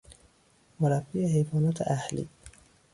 [0.79, 2.27] مربی حیوانات اهلی